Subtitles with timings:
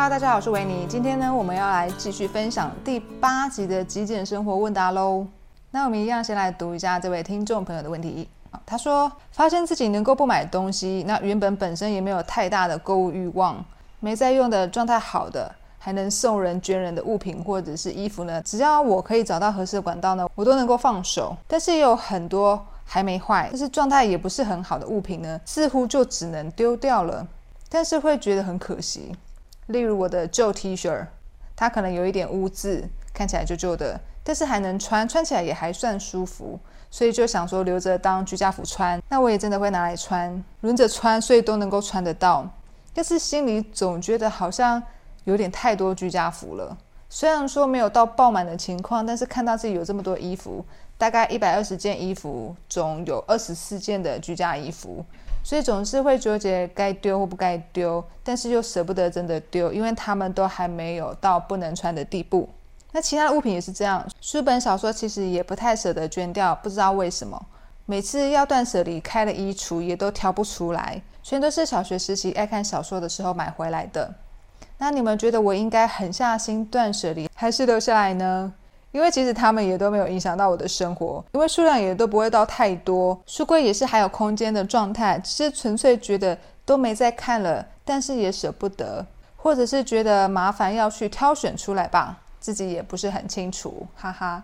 [0.00, 0.86] Hello，大家好，我是维尼。
[0.88, 5.26] 今天呢，我们要来继续分享第八集的极简生活问答喽。
[5.72, 8.28] 那我们一样先来读一下这位听众朋友的问题。
[8.64, 13.56] 他说，发现自己能够不买东西，那原本本身也没有太大的购物欲望，
[13.98, 21.36] 没在用的状态好的，还能送人捐人的物品或者是衣服呢，只要我可以找到合适的管道呢，我都能够放手。
[21.48, 27.26] 但是也有很多还没坏，但是状态也不是很好的物品呢，似乎就只能丢掉了，
[27.68, 29.12] 但是会觉得很可惜。
[29.68, 31.06] 例如我的旧 T 恤，
[31.56, 36.58] 它可能有一点污渍，看起来旧旧的，但是还能穿，穿起来也还算舒服，
[36.90, 39.02] 所以就想说留着当居家服穿。
[39.08, 42.48] 那我也真的会拿来穿，轮着穿，所以都能够穿得到。
[42.94, 44.82] 但是心里总觉得好像
[45.24, 46.76] 有点太多居家服了。
[47.10, 50.64] 虽然说没有到爆满的情况，但是看到自己有这么多衣服，
[50.96, 55.04] 大概一百二十件衣服中有二十四件的居家衣服。
[55.42, 62.48] 所以总是会纠结该丢或不该丢，但是又舍不得真的丢，因为他们都还没有到不能穿的地步。
[62.92, 67.40] 那其他的物品也是这样，书本小说其实也不太舍得捐掉，不知道为什么，
[67.86, 74.14] 每次要断舍离开了衣橱也都挑不出来，全都是小学时期爱看小说的时候买回来的。
[74.78, 78.52] 那你们觉得我应该狠下心断舍离，还是留下来呢？
[78.92, 89.04] 因为其实他们也都没有影响到我的生活，因为数量也都不会到太多，书柜也是还有空间的状态，只是纯粹觉得都没再看了，但是也舍不得，
[89.36, 94.42] 或者是觉得麻烦要去挑选出来吧，自己也不是很清楚，哈哈。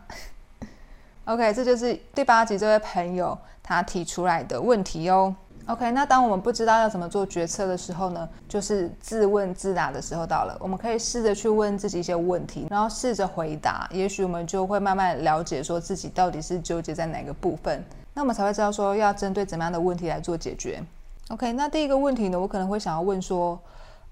[1.24, 5.34] OK，这就是第八集这位朋友他提出来的问题哦。
[5.66, 10.54] OK，那当我们不知道要怎么做决策的时候呢，就是自问自答的时候到了。
[10.60, 20.82] 我们可以试着去问自己一些问题，然后试着回答，也许我们就会慢慢了解说自己到底是纠结在哪个部分，那我们才会知道说要针对怎么样的问题来做解决。
[21.28, 23.58] OK，那第一个问题呢，我可能会想要问说，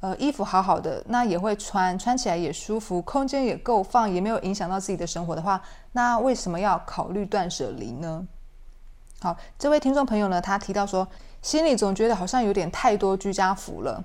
[0.00, 5.60] 呃，衣服好好的，那也会穿，穿起来也舒服，空间也够放，也没有影响到自己的生活的话，
[5.92, 8.26] 那为什么要考虑断舍离呢？
[9.20, 11.06] 好，这位听众朋友呢，他提到说。
[11.42, 14.02] 心里总觉得好像有点太多居家服了。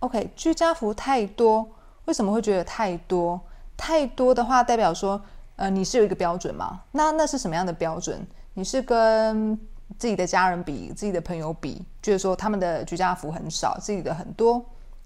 [0.00, 1.66] OK，居家服太多，
[2.06, 3.40] 为什么会觉得太多？
[3.76, 5.20] 太多的话，代表说，
[5.56, 6.82] 呃，你是有一个标准吗？
[6.90, 8.26] 那那是什么样的标准？
[8.54, 9.56] 你是跟
[9.98, 14.64] 自己的家人比，自己的朋友比，觉得说他们的居家服很少，自己的很多，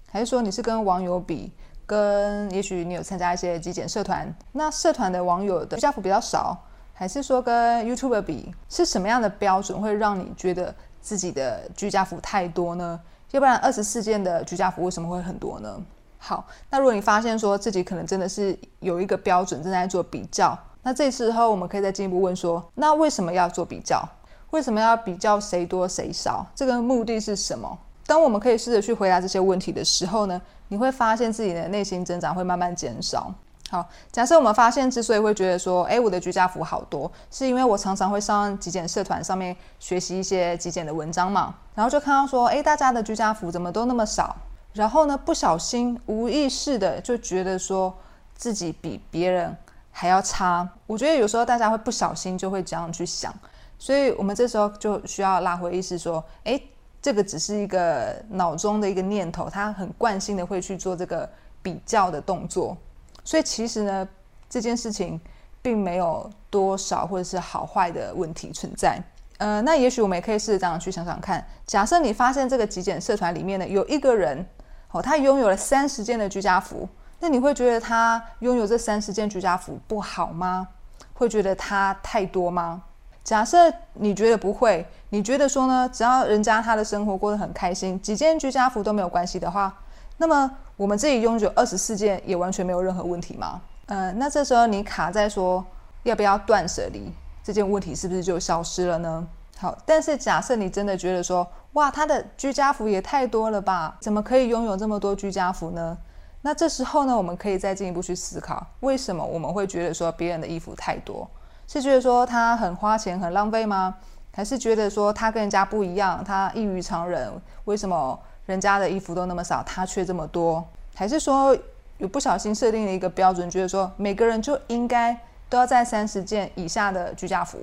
[0.09, 1.51] 还是说你是跟网友比，
[1.85, 6.57] 跟也许你有参加一些极简社团，那社团的网友的居家服比较少，
[6.93, 10.73] 还是说跟 YouTuber 比，是什么样的标准会让你觉得？
[11.05, 12.99] 自己的居家服太多呢？
[13.29, 15.79] 要不然二十四件的居家服为什么会很多呢？
[16.17, 24.03] 好，那如果你发现说自己可能真的是有一个标准正在做比较，那这时候我们可以再进一步问说，那为什么要做比较？
[24.49, 26.43] 为什么要比较谁多谁少？
[26.55, 27.77] 这个目的是什么？
[28.07, 33.31] 当我们可以试着去回答这些问题的时候呢，你会发现自己的内心增长会慢慢减少。
[33.71, 44.35] 好，假设我们发现之所以会觉得说，哎，我的居家服好多，是因为我常常会上极简社团上面学习一些极简的文章嘛，然后就看到说，哎，大家的居家服怎么都那么少，
[44.73, 47.91] 然后呢，不小心无意识的就觉得说
[48.35, 49.57] 自己比别人
[49.89, 50.69] 还要差。
[50.85, 53.33] 我觉得有时候大家会不小心就会这样去想，
[53.79, 56.61] 所以我们这时候就需要拉回意识说，哎，
[57.01, 61.27] 这个只是一个脑中的一个念头，他很惯性的会去做这个
[61.63, 62.77] 比较的动作。
[63.25, 64.07] 所以其实呢，
[64.49, 65.19] 这件事情
[65.61, 69.01] 并没有多少或者是好坏的问题存在。
[69.39, 74.45] 呃，那也许我们也可以试着这样去想想看：假设你发现这个极简社团里面呢有一个人，
[74.91, 76.87] 哦，他拥有了三十件的居家服，
[77.19, 80.69] 那你会觉得他拥有这三十件居家服不好吗？
[81.15, 82.83] 会觉得他太多吗？
[83.23, 83.57] 假设
[83.93, 89.75] 你觉得不会，你觉得说呢，只要人家他的生活过得很开心，几件居家服都没有关系的话。
[90.17, 93.61] 那么我们自己拥有二十四件也完全没有任何问题吗？
[93.87, 95.63] 嗯，那这时候你卡在说
[96.03, 97.11] 要不要断舍离
[97.43, 99.27] 这件问题是不是就消失了呢？
[99.57, 103.95] 好，但是假设你真的觉得说哇，他的居家服也太多了吧？
[103.99, 105.97] 怎么可以拥有这么多居家服呢？
[106.41, 111.29] 那这时候呢，我们可以再进一步去思考，为什么我们会觉得说别人的衣服太多？
[111.67, 113.95] 是觉得说他很花钱很浪费吗？
[114.33, 117.31] 还是觉得说他跟人家不一样，他异于常人？
[117.65, 118.19] 为什么？
[118.45, 120.63] 人家的衣服都那么少，他却这么多，
[120.93, 121.57] 还是说
[121.97, 125.17] 有不小心设定了一个标准，觉得说每个人就应该
[125.49, 127.57] 都要在三十件以下的居家服，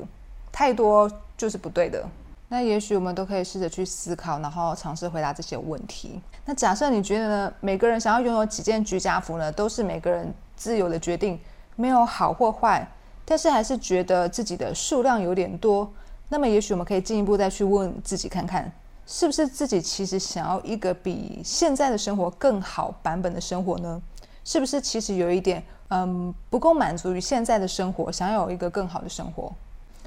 [0.50, 2.04] 太多就是不对的。
[2.48, 6.20] 那也许我们都可以试着去思考，然后尝试回答这些问题。
[6.44, 11.40] 那假设你觉得呢，每个人想要拥有几件居家服呢，都是每个人自由的决定，
[11.76, 12.86] 没有好或坏，
[13.24, 15.90] 但是还是觉得自己的数量有点多，
[16.28, 18.70] 那么也许我们可以进一步再去问自己看看。
[19.06, 24.00] 是不是自己其实想要一个比现在的生活更好版本的生活呢？
[24.44, 29.52] 是不是其实有一点嗯不够满足于现在的生活，想要有一个更好的生活？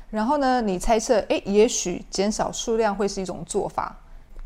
[0.09, 3.95] 然后呢，你猜测，诶，也许减少数量会是一种做法，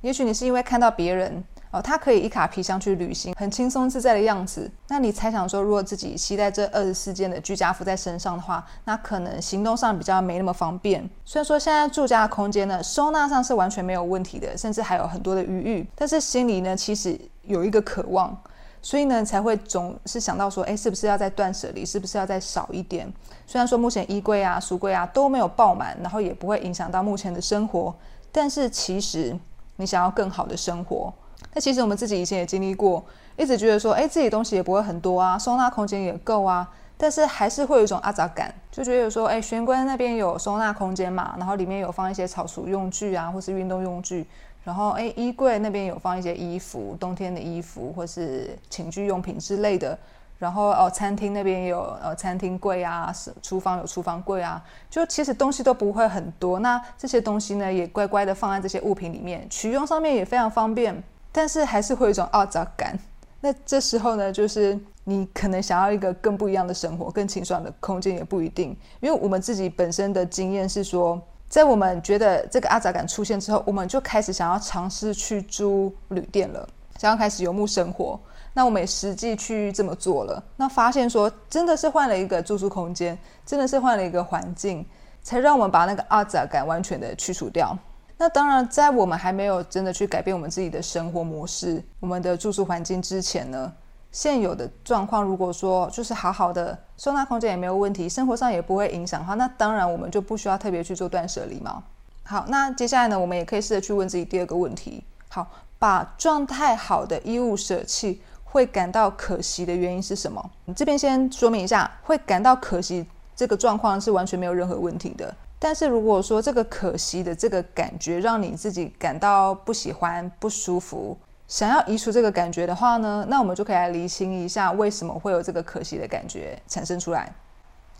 [0.02, 1.44] 也许你是因为看到别人。
[1.72, 4.70] 哦，他可以一卡皮箱去旅行，很轻松自在的样子。
[4.88, 11.08] 那你猜想说，如果自己携带这二十四件的居家服在身上的话，那可能行动上比较没那么方便。
[11.26, 18.36] 虽然说现在住家的空间呢，收纳上是完全没有问题的，甚至还有很多的余裕，但是心里呢，其实有一个渴望，
[18.82, 21.86] 所以呢，才会总是想到说，哎，是不是要再断舍离？
[21.86, 23.08] 是不是要再少一点？
[23.46, 27.94] 虽然说目前衣柜啊、书柜啊都没有爆满，然后也不会影响到目前的生活，
[28.32, 29.38] 但是其实
[29.76, 31.14] 你想要更好的生活。
[31.54, 33.04] 那其实我们自己以前也经历过，
[33.38, 44.26] 一直觉得说，哎，自己东西也不会很多啊，收纳空间也够啊，但是还是会有一种阿杂感，就觉得说，哎，玄关那边有收纳空间嘛，然后里面有放一些草熟用具啊，或是运动用具，
[44.64, 49.98] 然后哎，衣柜那边有放一些衣服，冬天的衣服或是寝具用品之类的。
[50.38, 56.60] 然后哦，餐厅那边也有呃餐厅柜啊，是厨房有厨房柜啊，就其实东西都不会很多。
[56.60, 61.04] 那这些东西呢，也乖乖的放在这些物品里面，取用上面也非常方便。
[61.32, 62.98] 但是还是会有一种傲杂感。
[63.42, 68.76] 那这时候呢，就是你可能想要一个更不一样的生活，更清爽的空间也不一定。
[69.00, 76.68] 因为我们自己本身的经验是说，在我们觉得这个阿杂感出现之后，我们就开始想要尝试去租旅店了，
[76.98, 78.20] 想要开始游牧生活。
[78.54, 84.86] 那我们也实际去这么做了，那发现说真的是换了一个住宿空间，真的是换了一个环境，
[85.22, 87.78] 才让我们把那个阿杂感完全的去除掉。
[88.20, 93.72] 那当然，在我们还没有真的去改变我们自己的生活模式、我们的住宿环境之前呢，
[94.12, 101.82] 现有的状况如果说就是好好的收纳空间也没有问题，生活上也不会影响的话，那当然我们就不需要特别去做断舍离嘛。
[102.24, 105.48] 好，那接下来呢，我们也可以试着去问自己第二个问题：好，
[105.80, 108.22] 把状态好的衣物舍弃。
[108.52, 110.44] 会感到可惜的原因是什么？
[110.76, 113.06] 这边先说明一下，会感到可惜
[113.36, 115.32] 这个状况是完全没有任何问题的。
[115.62, 121.18] 但是如果说这个可惜的这个感觉让你自己感到不喜欢、不舒服，
[121.50, 127.30] 想要移除这个感觉的话呢，那我们就可以来厘清一下为什么会有这个可惜的感觉产生出来。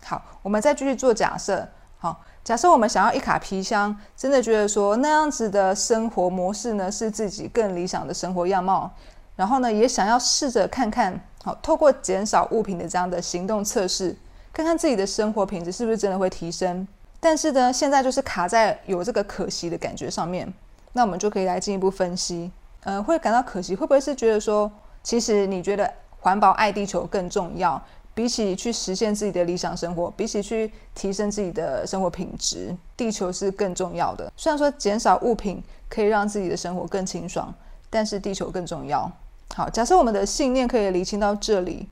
[0.02, 1.68] 好，我们再继续做假设。
[1.98, 8.90] 好，假设我们想要一卡皮箱，真的觉得说那样子的生活模式呢，是自己更理想的生活样貌。
[9.36, 14.16] 然后呢，也想要试着看看，好，透过减少物品的这样的行动测试，
[14.50, 16.88] 看看自己的生活品质是不是真的会提升。
[17.20, 20.52] 但是呢，现在就是卡在有这个可惜的感觉上面。
[20.92, 22.50] 那我们就可以来进一步分析，
[22.82, 24.68] 嗯，会感到可惜，会不会是觉得说，
[25.02, 25.88] 其实你觉得
[26.18, 27.80] 环保爱地球更重要，
[28.12, 34.32] 比起去实现自己的理想生活，比起去提升自己的生活品质，地球是更重要的。
[34.36, 37.54] 虽然说减少物品可以让自己的生活更清爽，
[37.88, 39.10] 但是地球更重要。
[39.54, 41.88] 好，假设我们的信念可以理清到这里，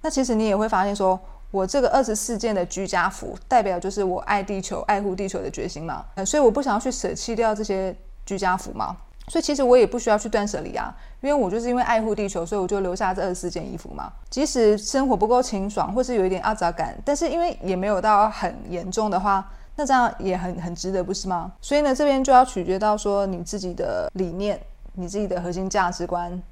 [0.00, 1.20] 那其实你也会发现，说
[1.52, 6.04] 我这个二十四件的居家服，代表就是我爱地球、爱护地球的决心嘛。
[6.14, 7.94] 呃所以我不想要去舍弃掉这些
[8.26, 8.96] 居家服嘛。
[9.28, 14.12] 所以其实我也不需要去断舍离啊，因为我就是因为爱护地球，所以我就留下这二十四件衣服嘛。
[14.28, 21.52] 即使生活不够清爽，或是有一点阿杂感，但是因为也没有到很严重的话，那这样也很很值得，不是吗？
[21.60, 24.60] 所以呢，这边就要取决到说你自己的理念，
[24.94, 26.42] 你自己的核心价值观。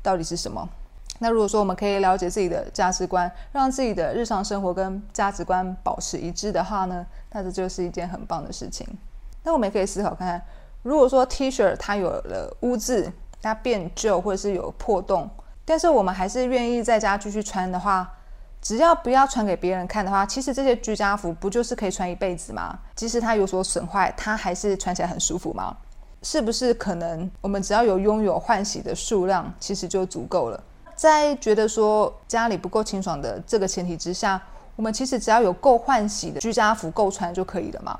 [0.00, 0.66] 到底是什么？
[1.18, 8.86] 那如果说我们可以了解自己的价值观，让自己的日常生活跟价值观保持一致的话呢，那这就是一件很棒的事情。
[9.42, 10.42] 那我们也可以思考看看，
[10.82, 15.28] 如果说 T 恤它有了污渍，它变旧或者是有破洞，
[15.64, 18.12] 但是我们还是愿意在家继续穿的话，
[18.60, 22.78] 只要不要穿给别人看的话，其实这些居家服不就是可以穿一辈子吗？
[22.94, 25.76] 即使它有所损坏，它还是穿起来很舒服吗？
[26.22, 30.60] 是不是可能我们只要有拥有换洗的数量，其实就足够了？
[30.98, 34.42] 在觉得说家里不够清爽的这个前提之下，
[34.74, 37.96] 我们其实只要有够换洗的居家服够穿就可以了嘛？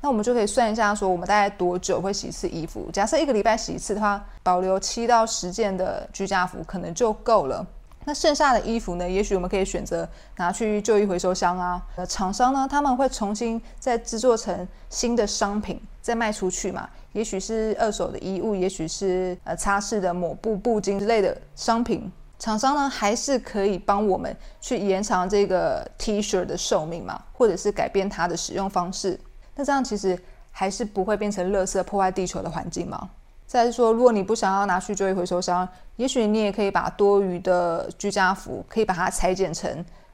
[0.00, 2.88] 那我们就可以算一下，说我们大概多久会洗一次衣服？
[2.90, 7.66] 假设一个礼拜洗一次的话，保留七到十件的居家服可能就够了。
[8.06, 9.06] 那剩下的衣服呢？
[9.06, 11.82] 也许我们可以选择拿去旧衣回收箱啊。
[11.96, 16.88] 呃，厂商呢，他们会重新再制作成新的商品，再卖出去嘛。
[17.12, 22.10] 也许是二手的衣物，也许是呃擦拭的抹布、布巾之类的商品。
[22.38, 29.18] 厂商呢，还是可以帮我们去延长这个 T 恤的寿命嘛，或者是改变它的使用方式。
[29.56, 30.16] 那这样其实
[30.52, 33.10] 还是不会变成垃圾，破坏地球的环境嘛。
[33.46, 35.66] 再是说，如果你不想要拿去旧衣回收箱，
[35.96, 39.70] 也许你也可以把多余的居家服，可以把它裁剪成，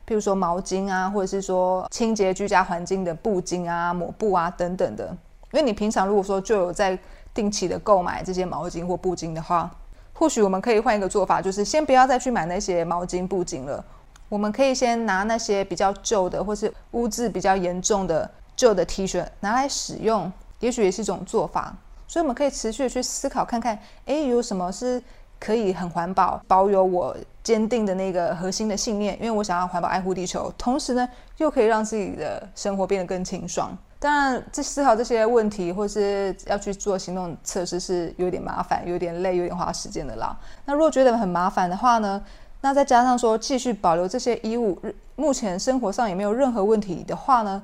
[0.06, 5.06] 譬如说毛巾啊，或者是说清洁居家环境的布巾啊、抹布啊等等的。
[5.52, 6.98] 因为你平常如果说就有在
[7.34, 9.70] 定期的购买这些毛巾或布巾的话，
[10.14, 13.84] 或许我们可以换一个做法，就是先不要再去买那些毛巾布巾了。
[14.30, 21.76] 我们可以先拿那些比较旧的，或是污渍比较严重的旧的 T 恤拿来使用，也许也是一种做法。
[22.06, 25.02] 所以我们可以持续的去思考，看看，哎，有什么是
[25.38, 33.76] 可以很环保，保有我坚定的那个核心的信念，因为我想要环保爱护地球，同时呢，又可以让自己的生活变得更清爽。
[34.04, 40.38] 当然，这思考这些问题，或是要去做行动测试，是有点麻烦、有点累、有点花时间的啦。
[40.66, 42.22] 那如果觉得很麻烦的话呢，
[42.60, 44.78] 那再加上说继续保留这些衣物，
[45.16, 47.62] 目前生活上也没有任何问题的话呢？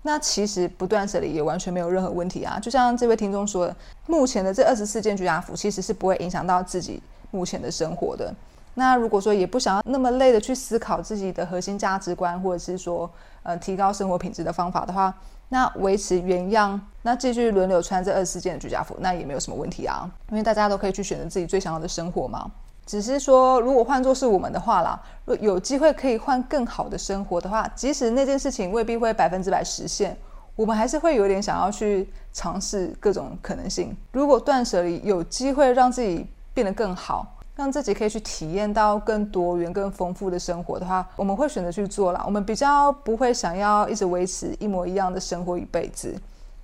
[0.00, 2.58] 那其实不断舍离也完全没有任何问题啊！
[2.58, 8.34] 就像这位听众说的，目前的这二十四件居家服其实是不会影响到自己目前的生活的。
[8.74, 13.10] 那如果说也不想要那么累的去思考自己的核心价值观，或者是说
[13.42, 15.14] 呃提高生活品质的方法的话，
[15.48, 20.10] 那维持原样，那继续轮流穿这二十件的居家服，那也没有什么问题啊！
[20.30, 22.50] 因为大家都可以去选择自己最想要的生活嘛。
[22.86, 30.16] 只是说，如果换作是我们的话啦，若有机会可以换更好的生活的话，即使那件事情未必会百分之百实现，
[30.56, 33.94] 我们还是会有点想要去尝试各种可能性。
[34.10, 42.22] 如果断舍离有机会让自己变得更好，让自己可以去体验到更多元、更丰富的生活的话，我们会选择去做啦。
[42.24, 46.14] 我们比较不会想要一直维持一模一样的生活一辈子，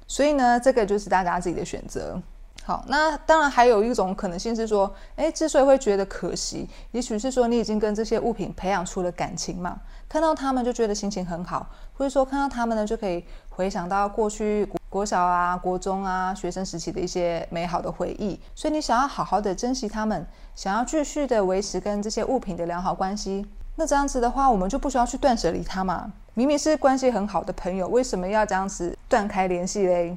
[0.06, 2.20] 所以呢，这个就是大家自己的选择。
[2.64, 9.78] 好，那当然还有一种可能性是说，诶，之所以会觉得可惜，也许是说你已经跟这些物品培养出了感情嘛，
[10.08, 26.12] 看到他们就觉得心情很好，或者说看到他们呢就可以回想到过去国小啊、国中啊、学生时期的一些美好的回忆，所以你想要好好的珍惜他们，想要继续的维持跟这些物品的良好关系，那这样子的话，我们就不需要去断舍离它嘛。
[26.34, 30.16] 明明是关系很好的朋友，为什么要这样子断开联系嘞？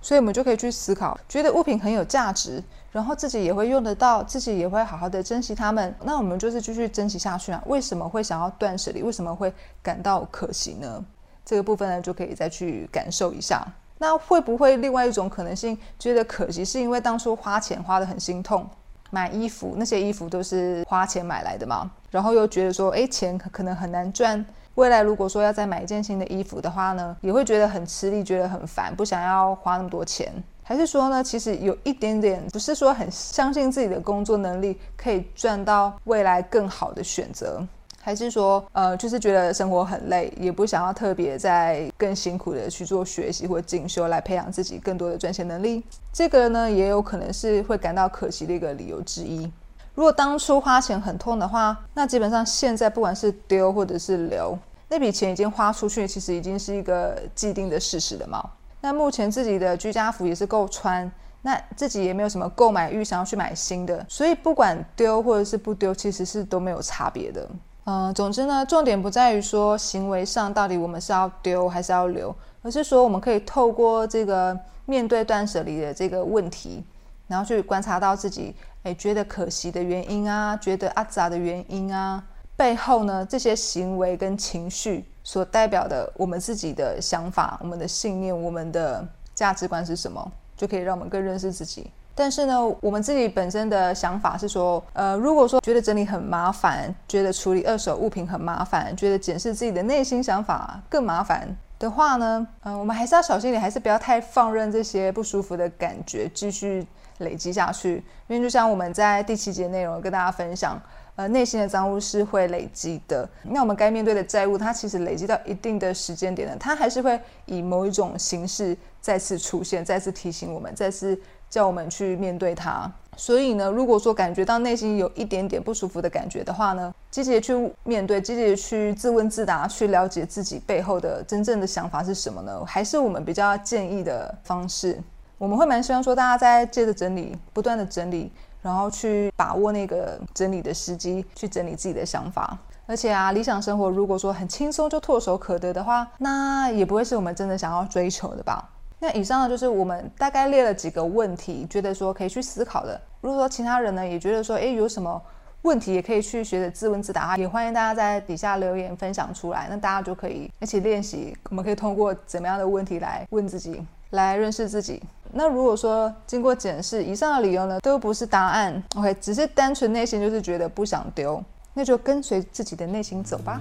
[0.00, 5.94] 所以，我们就可以去思考，觉得物品很有价值，然后自己也会用得到，自己也会好好的珍惜它们。
[6.02, 7.62] 那我们就是继续珍惜下去啊？
[7.66, 9.02] 为什么会想要断舍离？
[9.02, 9.52] 为什么会
[9.82, 11.04] 感到可惜呢？
[11.44, 13.64] 这个部分呢，就可以再去感受一下。
[14.02, 18.68] 那会不会另外一种可能性，觉得可惜，是因为当初花钱花得很心痛，
[19.10, 21.88] 买衣服那些衣服都是花钱买来的嘛？
[22.10, 24.44] 然后又觉得说，哎，钱可能很难赚。
[24.74, 30.32] 未来如果说要再买一件新的衣服的话呢，也会觉得很吃力，觉得很烦，不想要花那么多钱。
[30.64, 37.64] 还是说呢，其实有一点点不是说很相信自己的工作能力可以赚到未来更好的选择，
[38.04, 45.84] 还是说呃，就是觉得生活很累，也不想要特别再更辛苦的去做学习或进修来培养自己更多的赚钱能力。
[46.12, 49.48] 这个呢，也有可能是会感到可惜的一个理由之一。
[49.94, 58.42] 如果当初花钱很痛的话，那基本上现在不管是丢或者是留，那笔钱已经花出去，其实已经是一个既定的事实了嘛。
[58.80, 61.08] 那目前自己的居家服也是够穿，
[61.42, 67.48] 那自己也没有什么购买欲，想要去买新的，所以不管丢或者是不丢，其实是都没有差别的。
[67.84, 76.84] 嗯，总之呢，重点不在于说行为上到底我们是要丢还是要留，而是说我们可以透过这个面对断舍离的这个问题，
[77.26, 78.54] 然后去观察到自己。
[78.84, 82.20] 哎，觉得可惜的原因啊，觉得阿杂的原因啊，
[82.56, 91.92] 背后呢，这些行为跟情绪所代表的，我们自己的想法、我们的信念、我们的价值观是什么，就可以让我们更认识自己。
[92.22, 101.48] 但是呢，我们自己本身的想法是说，呃，如果说觉得整理很麻烦，觉得处理二手物品很麻烦，觉得检视自己的内心想法更麻烦
[101.80, 106.86] 的话呢，嗯，我们还是要小心点，还是不要太放任这些不舒服的感觉继续。
[107.18, 110.80] 累积下去，因为就像我们在第七节内容跟大家分享，
[111.14, 113.28] 呃，内心的脏污是会累积的。
[113.44, 121.16] 那我们该面对的债务，它其实累积到一定的时间点呢，它还是会以某一种形式再次出现，再次提醒我们，再次
[121.52, 122.90] 叫我们去面对它。
[123.14, 132.64] 所以呢，如果说感觉到内心有一点点不舒服的感觉的话呢，积极的去面对，积极的去自问自答，去了解自己背后的真正的想法是什么呢？
[132.64, 134.98] 还是我们比较建议的方式。
[135.36, 138.32] 我们会蛮希望说，大家在接着整理，不断的整理，
[138.62, 142.56] 然后去把握那个整理的时机，去整理自己的想法。
[142.86, 148.70] 而且啊，理想生活如果说很轻松就唾手可得的话，那也不会是我们真的想要追求的吧？
[149.02, 153.00] 那以上呢，就是我们大概列了几个问题，觉得说可以去思考的。
[153.20, 155.20] 如果说其他人呢也觉得说，诶，有什么
[155.62, 161.36] 问题也可以去学着自问自答，也欢迎大家在底下留言分享出来，那大家就可以一起练习。
[161.50, 165.02] 我们可以通过怎么样的问题来问自己，来认识自己。
[165.32, 171.42] 那如果说经过检视，以上的理由呢都不是答案，OK，只是单纯内心就是觉得不想丢，
[171.74, 173.60] 那就跟随自己的内心走吧。